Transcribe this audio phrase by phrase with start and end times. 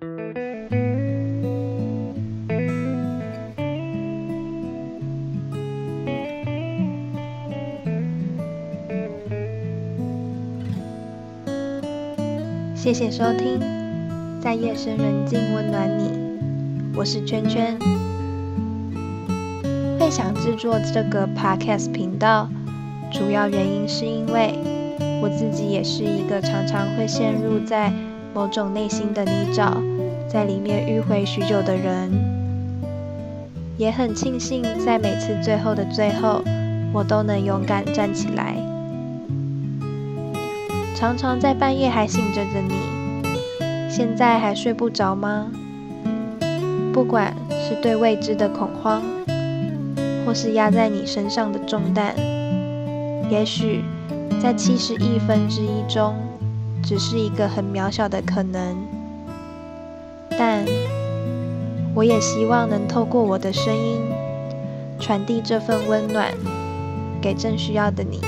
[0.00, 0.06] 谢
[12.94, 13.58] 谢收听，
[14.40, 16.12] 在夜深人静温暖你，
[16.94, 17.76] 我是圈圈。
[19.98, 22.48] 会想制作这个 podcast 频道，
[23.10, 24.54] 主要原因是因为
[25.20, 27.92] 我自己也是一个常常会陷入在
[28.34, 29.74] 某种内心的泥沼，
[30.28, 32.10] 在里面迂回许久的人。
[33.76, 36.42] 也很庆幸，在每次最后的最后，
[36.92, 38.56] 我都能勇敢站起来。
[40.94, 42.74] 常常在半夜还醒着的你，
[43.88, 45.46] 现在还睡不着吗？
[46.92, 49.00] 不管是对未知的恐慌，
[50.26, 52.16] 或是压在你身上的重担，
[53.30, 53.84] 也许
[54.42, 56.16] 在七十亿分之一中，
[56.82, 58.76] 只是一个很渺小的可能。
[60.30, 60.64] 但
[61.94, 64.00] 我也希望能透过我的声音，
[65.00, 66.32] 传递这份温暖，
[67.20, 68.20] 给正需要的你。